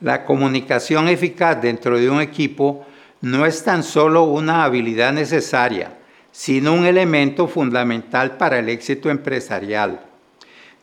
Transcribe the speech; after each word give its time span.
La 0.00 0.24
comunicación 0.24 1.08
eficaz 1.08 1.60
dentro 1.60 1.98
de 1.98 2.08
un 2.08 2.22
equipo 2.22 2.86
no 3.20 3.44
es 3.44 3.62
tan 3.64 3.82
solo 3.82 4.24
una 4.24 4.64
habilidad 4.64 5.12
necesaria, 5.12 5.98
sino 6.32 6.72
un 6.72 6.86
elemento 6.86 7.48
fundamental 7.48 8.38
para 8.38 8.60
el 8.60 8.70
éxito 8.70 9.10
empresarial. 9.10 10.00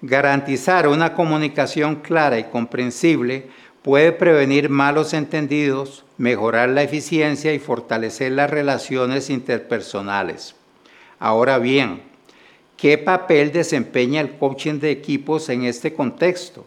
Garantizar 0.03 0.88
una 0.88 1.13
comunicación 1.15 1.95
clara 1.95 2.38
y 2.38 2.43
comprensible 2.43 3.47
puede 3.81 4.11
prevenir 4.11 4.69
malos 4.69 5.16
entendidos, 5.16 6.05
mejorar 6.20 6.70
la 6.70 6.84
eficiencia 6.84 7.54
y 7.54 7.59
fortalecer 7.59 8.34
las 8.34 8.52
relaciones 8.52 9.31
interpersonales. 9.31 10.54
Ahora 11.18 11.57
bien, 11.57 12.04
¿qué 12.75 12.99
papel 12.99 13.52
desempeña 13.52 14.21
el 14.21 14.38
coaching 14.38 14.79
de 14.79 14.91
equipos 14.91 15.49
en 15.49 15.63
este 15.63 15.93
contexto? 15.93 16.63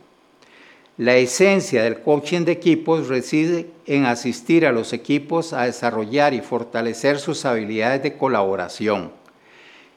La 1.01 1.17
esencia 1.17 1.83
del 1.83 2.03
coaching 2.03 2.43
de 2.43 2.53
equipos 2.53 3.09
reside 3.09 3.71
en 3.87 4.05
asistir 4.05 4.67
a 4.67 4.71
los 4.71 4.93
equipos 4.93 5.55
a 5.55 5.63
desarrollar 5.63 6.35
y 6.35 6.43
fortalecer 6.43 7.19
sus 7.19 7.47
habilidades 7.47 8.03
de 8.03 8.19
colaboración. 8.19 9.11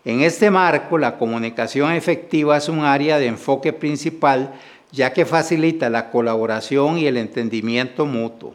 En 0.05 0.21
este 0.21 0.49
marco, 0.49 0.97
la 0.97 1.17
comunicación 1.17 1.91
efectiva 1.91 2.55
es 2.55 2.69
un 2.69 2.85
área 2.85 3.19
de 3.19 3.25
enfoque 3.25 3.73
principal 3.73 4.53
ya 4.93 5.11
que 5.11 5.25
facilita 5.25 5.89
la 5.89 6.09
colaboración 6.09 6.97
y 6.97 7.05
el 7.05 7.17
entendimiento 7.17 8.05
mutuo. 8.05 8.53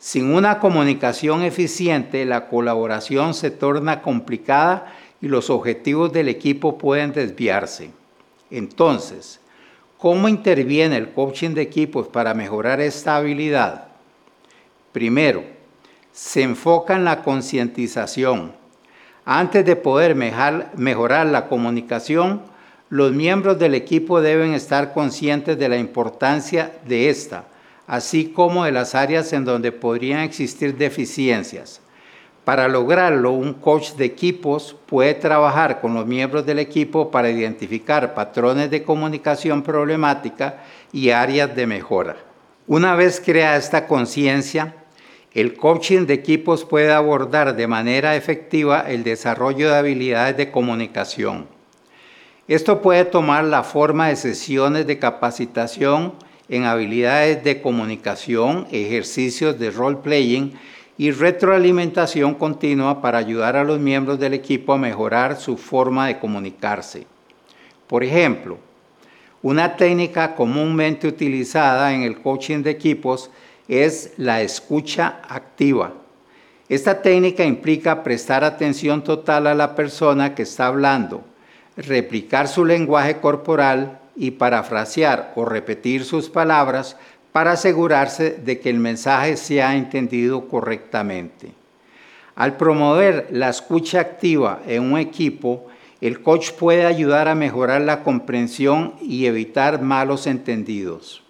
Sin 0.00 0.34
una 0.34 0.58
comunicación 0.58 1.44
eficiente, 1.44 2.24
la 2.24 2.48
colaboración 2.48 3.34
se 3.34 3.52
torna 3.52 4.02
complicada 4.02 4.92
y 5.20 5.28
los 5.28 5.48
objetivos 5.48 6.12
del 6.12 6.26
equipo 6.26 6.76
pueden 6.76 7.12
desviarse. 7.12 7.92
Entonces, 8.50 9.38
¿Cómo 9.98 10.28
interviene 10.28 10.96
el 10.96 11.10
coaching 11.10 11.50
de 11.50 11.62
equipos 11.62 12.06
para 12.06 12.32
mejorar 12.32 12.80
esta 12.80 13.16
habilidad? 13.16 13.88
Primero, 14.92 15.42
se 16.12 16.42
enfoca 16.42 16.94
en 16.94 17.04
la 17.04 17.24
concientización. 17.24 18.52
Antes 19.24 19.66
de 19.66 19.74
poder 19.74 20.14
mejorar 20.14 21.26
la 21.26 21.48
comunicación, 21.48 22.42
los 22.90 23.10
miembros 23.12 23.58
del 23.58 23.74
equipo 23.74 24.20
deben 24.20 24.54
estar 24.54 24.94
conscientes 24.94 25.58
de 25.58 25.68
la 25.68 25.78
importancia 25.78 26.72
de 26.86 27.10
esta, 27.10 27.46
así 27.88 28.26
como 28.26 28.64
de 28.64 28.72
las 28.72 28.94
áreas 28.94 29.32
en 29.32 29.44
donde 29.44 29.72
podrían 29.72 30.20
existir 30.20 30.76
deficiencias. 30.76 31.80
Para 32.48 32.66
lograrlo, 32.66 33.32
un 33.32 33.52
coach 33.52 33.92
de 33.92 34.06
equipos 34.06 34.74
puede 34.86 35.12
trabajar 35.12 35.82
con 35.82 35.92
los 35.92 36.06
miembros 36.06 36.46
del 36.46 36.58
equipo 36.60 37.10
para 37.10 37.28
identificar 37.28 38.14
patrones 38.14 38.70
de 38.70 38.84
comunicación 38.84 39.62
problemática 39.62 40.62
y 40.90 41.10
áreas 41.10 41.54
de 41.54 41.66
mejora. 41.66 42.16
Una 42.66 42.96
vez 42.96 43.20
creada 43.22 43.58
esta 43.58 43.86
conciencia, 43.86 44.76
el 45.34 45.58
coaching 45.58 46.06
de 46.06 46.14
equipos 46.14 46.64
puede 46.64 46.90
abordar 46.90 47.54
de 47.54 47.66
manera 47.66 48.16
efectiva 48.16 48.80
el 48.88 49.04
desarrollo 49.04 49.68
de 49.68 49.76
habilidades 49.76 50.38
de 50.38 50.50
comunicación. 50.50 51.48
Esto 52.46 52.80
puede 52.80 53.04
tomar 53.04 53.44
la 53.44 53.62
forma 53.62 54.08
de 54.08 54.16
sesiones 54.16 54.86
de 54.86 54.98
capacitación 54.98 56.14
en 56.48 56.64
habilidades 56.64 57.44
de 57.44 57.60
comunicación, 57.60 58.66
ejercicios 58.70 59.58
de 59.58 59.70
role-playing 59.70 60.54
y 60.98 61.12
retroalimentación 61.12 62.34
continua 62.34 63.00
para 63.00 63.18
ayudar 63.18 63.56
a 63.56 63.62
los 63.62 63.78
miembros 63.78 64.18
del 64.18 64.34
equipo 64.34 64.72
a 64.72 64.78
mejorar 64.78 65.36
su 65.36 65.56
forma 65.56 66.08
de 66.08 66.18
comunicarse. 66.18 67.06
Por 67.86 68.02
ejemplo, 68.02 68.58
una 69.40 69.76
técnica 69.76 70.34
comúnmente 70.34 71.06
utilizada 71.06 71.94
en 71.94 72.02
el 72.02 72.20
coaching 72.20 72.64
de 72.64 72.70
equipos 72.70 73.30
es 73.68 74.12
la 74.16 74.42
escucha 74.42 75.20
activa. 75.28 75.92
Esta 76.68 77.00
técnica 77.00 77.44
implica 77.44 78.02
prestar 78.02 78.42
atención 78.42 79.04
total 79.04 79.46
a 79.46 79.54
la 79.54 79.76
persona 79.76 80.34
que 80.34 80.42
está 80.42 80.66
hablando, 80.66 81.22
replicar 81.76 82.48
su 82.48 82.64
lenguaje 82.64 83.20
corporal 83.20 84.00
y 84.16 84.32
parafrasear 84.32 85.32
o 85.36 85.44
repetir 85.44 86.04
sus 86.04 86.28
palabras 86.28 86.96
para 87.32 87.52
asegurarse 87.52 88.30
de 88.30 88.60
que 88.60 88.70
el 88.70 88.78
mensaje 88.78 89.36
sea 89.36 89.76
entendido 89.76 90.48
correctamente. 90.48 91.52
Al 92.34 92.56
promover 92.56 93.28
la 93.30 93.48
escucha 93.48 94.00
activa 94.00 94.60
en 94.66 94.92
un 94.92 94.98
equipo, 94.98 95.66
el 96.00 96.22
coach 96.22 96.52
puede 96.52 96.86
ayudar 96.86 97.26
a 97.26 97.34
mejorar 97.34 97.80
la 97.80 98.04
comprensión 98.04 98.94
y 99.02 99.26
evitar 99.26 99.82
malos 99.82 100.28
entendidos. 100.28 101.24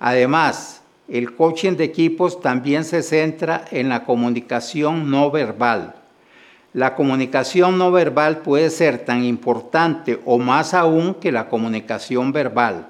Además, 0.00 0.82
el 1.08 1.34
coaching 1.34 1.72
de 1.72 1.84
equipos 1.84 2.40
también 2.40 2.84
se 2.84 3.02
centra 3.02 3.64
en 3.70 3.88
la 3.88 4.04
comunicación 4.04 5.10
no 5.10 5.30
verbal. 5.30 5.94
La 6.72 6.94
comunicación 6.94 7.78
no 7.78 7.90
verbal 7.90 8.38
puede 8.38 8.70
ser 8.70 9.04
tan 9.04 9.24
importante 9.24 10.20
o 10.24 10.38
más 10.38 10.72
aún 10.72 11.14
que 11.14 11.32
la 11.32 11.48
comunicación 11.48 12.32
verbal. 12.32 12.86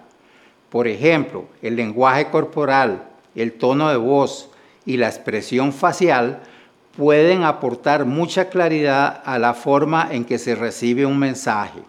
Por 0.71 0.87
ejemplo, 0.87 1.47
el 1.63 1.77
lenguaje 1.77 2.31
corporal, 2.31 3.09
el 3.35 3.53
tono 3.53 3.91
de 3.91 3.97
voz 3.97 4.51
y 4.87 4.97
la 4.97 5.09
expresión 5.09 5.73
facial 5.73 6.41
pueden 6.97 7.45
aportar 7.45 8.05
mucha 8.05 8.49
claridad 8.49 9.23
a 9.25 9.39
la 9.39 9.55
forma 9.55 10.09
en 10.11 10.25
que 10.25 10.39
se 10.39 10.55
recibe 10.55 11.07
un 11.07 11.19
mensaje. 11.19 11.81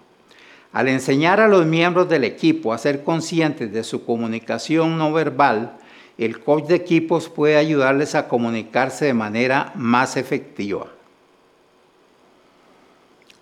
Al 0.74 0.88
enseñar 0.88 1.40
a 1.40 1.48
los 1.48 1.66
miembros 1.66 2.08
del 2.10 2.24
equipo 2.24 2.74
a 2.74 2.78
ser 2.78 3.04
conscientes 3.04 3.72
de 3.72 3.84
su 3.84 4.06
comunicación 4.06 4.98
no 4.98 5.12
verbal, 5.12 5.78
el 6.18 6.40
coach 6.40 6.66
de 6.66 6.76
equipos 6.76 7.30
puede 7.30 7.58
ayudarles 7.58 8.16
a 8.16 8.28
comunicarse 8.28 9.06
de 9.06 9.14
manera 9.14 9.72
más 9.76 10.18
efectiva. 10.18 10.88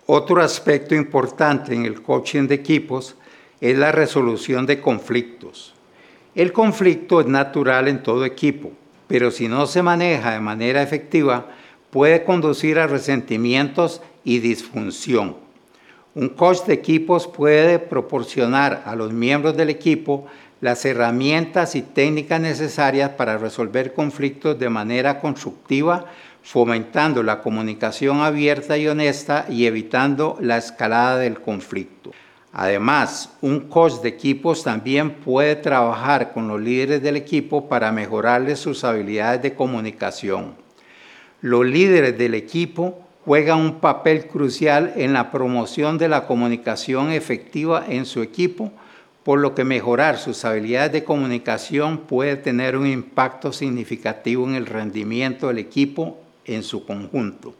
Otro 0.06 0.42
aspecto 0.42 0.94
importante 0.94 1.72
en 1.72 1.84
el 1.84 2.02
coaching 2.02 2.48
de 2.48 2.56
equipos 2.56 3.14
es 3.60 3.76
la 3.76 3.92
resolución 3.92 4.66
de 4.66 4.80
conflictos. 4.80 5.74
El 6.34 6.52
conflicto 6.52 7.20
es 7.20 7.26
natural 7.26 7.88
en 7.88 8.02
todo 8.02 8.24
equipo, 8.24 8.72
pero 9.06 9.30
si 9.30 9.48
no 9.48 9.66
se 9.66 9.82
maneja 9.82 10.32
de 10.32 10.40
manera 10.40 10.82
efectiva, 10.82 11.48
puede 11.90 12.24
conducir 12.24 12.78
a 12.78 12.86
resentimientos 12.86 14.00
y 14.24 14.38
disfunción. 14.38 15.36
Un 16.14 16.30
coach 16.30 16.64
de 16.66 16.74
equipos 16.74 17.26
puede 17.26 17.78
proporcionar 17.78 18.82
a 18.86 18.94
los 18.96 19.12
miembros 19.12 19.56
del 19.56 19.70
equipo 19.70 20.26
las 20.60 20.84
herramientas 20.84 21.74
y 21.74 21.82
técnicas 21.82 22.40
necesarias 22.40 23.10
para 23.10 23.38
resolver 23.38 23.94
conflictos 23.94 24.58
de 24.58 24.68
manera 24.68 25.20
constructiva, 25.20 26.06
fomentando 26.42 27.22
la 27.22 27.40
comunicación 27.40 28.20
abierta 28.20 28.76
y 28.76 28.88
honesta 28.88 29.46
y 29.48 29.66
evitando 29.66 30.36
la 30.40 30.58
escalada 30.58 31.18
del 31.18 31.40
conflicto. 31.40 32.10
Además, 32.52 33.36
un 33.40 33.60
coach 33.60 34.00
de 34.02 34.08
equipos 34.08 34.64
también 34.64 35.12
puede 35.12 35.54
trabajar 35.54 36.32
con 36.32 36.48
los 36.48 36.60
líderes 36.60 37.00
del 37.00 37.16
equipo 37.16 37.68
para 37.68 37.92
mejorarles 37.92 38.58
sus 38.58 38.82
habilidades 38.82 39.42
de 39.42 39.54
comunicación. 39.54 40.54
Los 41.40 41.64
líderes 41.64 42.18
del 42.18 42.34
equipo 42.34 42.98
juegan 43.24 43.60
un 43.60 43.80
papel 43.80 44.26
crucial 44.26 44.94
en 44.96 45.12
la 45.12 45.30
promoción 45.30 45.96
de 45.96 46.08
la 46.08 46.26
comunicación 46.26 47.12
efectiva 47.12 47.84
en 47.88 48.04
su 48.04 48.20
equipo, 48.20 48.72
por 49.22 49.38
lo 49.38 49.54
que 49.54 49.64
mejorar 49.64 50.18
sus 50.18 50.44
habilidades 50.44 50.92
de 50.92 51.04
comunicación 51.04 51.98
puede 51.98 52.36
tener 52.36 52.76
un 52.76 52.86
impacto 52.86 53.52
significativo 53.52 54.44
en 54.48 54.56
el 54.56 54.66
rendimiento 54.66 55.48
del 55.48 55.58
equipo 55.58 56.18
en 56.46 56.64
su 56.64 56.84
conjunto. 56.84 57.54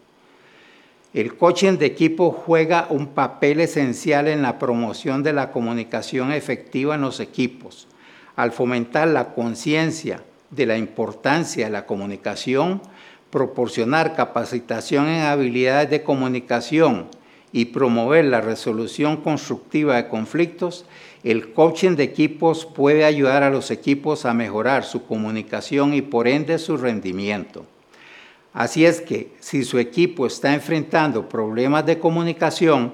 El 1.12 1.34
coaching 1.36 1.72
de 1.72 1.86
equipo 1.86 2.30
juega 2.30 2.86
un 2.88 3.08
papel 3.08 3.58
esencial 3.58 4.28
en 4.28 4.42
la 4.42 4.60
promoción 4.60 5.24
de 5.24 5.32
la 5.32 5.50
comunicación 5.50 6.30
efectiva 6.30 6.94
en 6.94 7.00
los 7.00 7.18
equipos. 7.18 7.88
Al 8.36 8.52
fomentar 8.52 9.08
la 9.08 9.34
conciencia 9.34 10.22
de 10.50 10.66
la 10.66 10.78
importancia 10.78 11.64
de 11.64 11.72
la 11.72 11.84
comunicación, 11.84 12.80
proporcionar 13.30 14.14
capacitación 14.14 15.08
en 15.08 15.22
habilidades 15.22 15.90
de 15.90 16.04
comunicación 16.04 17.08
y 17.50 17.66
promover 17.66 18.26
la 18.26 18.40
resolución 18.40 19.16
constructiva 19.16 19.96
de 19.96 20.06
conflictos, 20.06 20.84
el 21.24 21.52
coaching 21.52 21.96
de 21.96 22.04
equipos 22.04 22.66
puede 22.66 23.04
ayudar 23.04 23.42
a 23.42 23.50
los 23.50 23.72
equipos 23.72 24.26
a 24.26 24.32
mejorar 24.32 24.84
su 24.84 25.04
comunicación 25.06 25.92
y 25.92 26.02
por 26.02 26.28
ende 26.28 26.56
su 26.60 26.76
rendimiento. 26.76 27.66
Así 28.52 28.84
es 28.84 29.00
que 29.00 29.32
si 29.40 29.64
su 29.64 29.78
equipo 29.78 30.26
está 30.26 30.54
enfrentando 30.54 31.28
problemas 31.28 31.86
de 31.86 31.98
comunicación, 31.98 32.92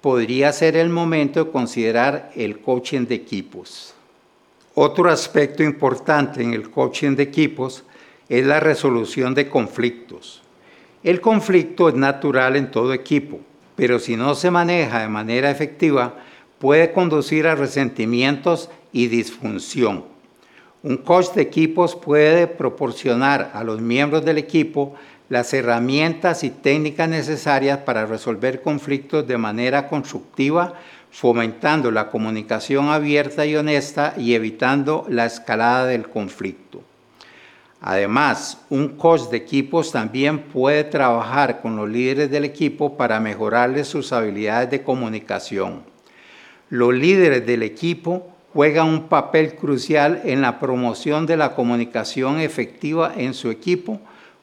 podría 0.00 0.52
ser 0.52 0.76
el 0.76 0.90
momento 0.90 1.44
de 1.44 1.50
considerar 1.50 2.30
el 2.36 2.60
coaching 2.60 3.06
de 3.06 3.16
equipos. 3.16 3.94
Otro 4.74 5.10
aspecto 5.10 5.62
importante 5.62 6.42
en 6.42 6.54
el 6.54 6.70
coaching 6.70 7.14
de 7.16 7.24
equipos 7.24 7.84
es 8.28 8.46
la 8.46 8.60
resolución 8.60 9.34
de 9.34 9.48
conflictos. 9.48 10.42
El 11.02 11.20
conflicto 11.20 11.88
es 11.88 11.94
natural 11.94 12.56
en 12.56 12.70
todo 12.70 12.92
equipo, 12.92 13.40
pero 13.74 13.98
si 13.98 14.16
no 14.16 14.34
se 14.34 14.50
maneja 14.50 15.00
de 15.00 15.08
manera 15.08 15.50
efectiva, 15.50 16.14
puede 16.58 16.92
conducir 16.92 17.46
a 17.46 17.56
resentimientos 17.56 18.70
y 18.92 19.08
disfunción. 19.08 20.11
Un 20.84 20.96
coach 20.96 21.32
de 21.34 21.42
equipos 21.42 21.94
puede 21.94 22.48
proporcionar 22.48 23.52
a 23.54 23.62
los 23.62 23.80
miembros 23.80 24.24
del 24.24 24.38
equipo 24.38 24.94
las 25.28 25.54
herramientas 25.54 26.42
y 26.42 26.50
técnicas 26.50 27.08
necesarias 27.08 27.78
para 27.78 28.04
resolver 28.04 28.62
conflictos 28.62 29.26
de 29.26 29.38
manera 29.38 29.88
constructiva, 29.88 30.74
fomentando 31.12 31.92
la 31.92 32.10
comunicación 32.10 32.88
abierta 32.88 33.46
y 33.46 33.54
honesta 33.54 34.14
y 34.18 34.34
evitando 34.34 35.06
la 35.08 35.24
escalada 35.24 35.86
del 35.86 36.08
conflicto. 36.08 36.82
Además, 37.80 38.58
un 38.68 38.88
coach 38.96 39.30
de 39.30 39.36
equipos 39.36 39.92
también 39.92 40.40
puede 40.40 40.82
trabajar 40.82 41.60
con 41.60 41.76
los 41.76 41.88
líderes 41.88 42.28
del 42.28 42.44
equipo 42.44 42.96
para 42.96 43.20
mejorarles 43.20 43.86
sus 43.86 44.12
habilidades 44.12 44.70
de 44.70 44.82
comunicación. 44.82 45.82
Los 46.70 46.92
líderes 46.92 47.46
del 47.46 47.62
equipo 47.62 48.31
juegan 48.52 48.88
un 48.88 49.08
papel 49.08 49.54
crucial 49.54 50.20
en 50.24 50.42
la 50.42 50.58
promoción 50.58 51.26
de 51.26 51.36
la 51.36 51.54
comunicación 51.54 52.40
efectiva 52.40 53.12
en 53.16 53.34
su 53.34 53.50
equipo, 53.50 54.00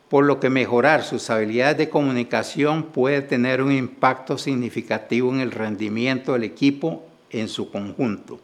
por 0.10 0.26
lo 0.26 0.40
que 0.40 0.50
mejorar 0.50 1.04
sus 1.04 1.30
habilidades 1.30 1.78
de 1.78 1.90
comunicación 1.90 2.84
puede 2.84 3.22
tener 3.22 3.62
un 3.62 3.72
impacto 3.72 4.40
significativo 4.40 5.32
en 5.32 5.40
el 5.40 5.52
rendimiento 5.52 6.34
del 6.34 6.44
equipo 6.44 7.04
en 7.30 7.48
su 7.48 7.70
conjunto. 7.70 8.40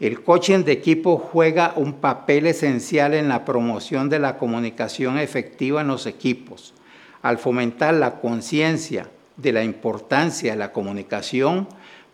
El 0.00 0.22
coaching 0.22 0.64
de 0.64 0.72
equipo 0.72 1.18
juega 1.18 1.74
un 1.76 1.92
papel 1.92 2.46
esencial 2.46 3.14
en 3.14 3.28
la 3.28 3.44
promoción 3.44 4.08
de 4.08 4.18
la 4.18 4.38
comunicación 4.38 5.18
efectiva 5.18 5.82
en 5.82 5.88
los 5.88 6.06
equipos. 6.06 6.74
Al 7.22 7.38
fomentar 7.38 7.94
la 7.94 8.18
conciencia 8.18 9.08
de 9.36 9.52
la 9.52 9.62
importancia 9.62 10.52
de 10.52 10.58
la 10.58 10.72
comunicación, 10.72 11.68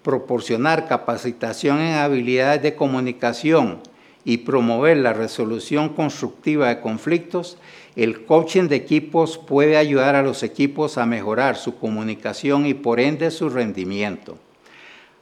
proporcionar 0.06 0.86
capacitación 0.86 1.80
en 1.80 1.94
habilidades 1.94 2.62
de 2.62 2.76
comunicación 2.76 3.80
y 4.24 4.36
promover 4.36 4.98
la 4.98 5.12
resolución 5.12 5.88
constructiva 5.88 6.68
de 6.68 6.80
conflictos, 6.80 7.58
el 7.96 8.24
coaching 8.24 8.68
de 8.68 8.76
equipos 8.76 9.36
puede 9.36 9.76
ayudar 9.76 10.14
a 10.14 10.22
los 10.22 10.44
equipos 10.44 10.96
a 10.96 11.06
mejorar 11.06 11.56
su 11.56 11.76
comunicación 11.80 12.66
y 12.66 12.74
por 12.74 13.00
ende 13.00 13.32
su 13.32 13.48
rendimiento. 13.48 14.38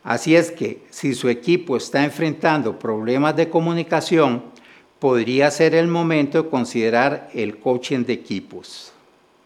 Así 0.03 0.37
es 0.37 0.51
que 0.51 0.83
si 0.91 1.15
su 1.15 1.31
equipo 1.31 1.79
está 1.79 2.05
enfrentando 2.05 2.79
problemas 2.79 3.35
de 3.37 3.49
comunicación, 3.49 4.43
podría 4.99 5.51
ser 5.51 5.75
el 5.75 5.89
momento 5.89 6.43
de 6.43 6.51
considerar 6.51 7.31
el 7.33 7.57
coaching 7.57 8.05
de 8.05 8.13
equipos. 8.13 8.94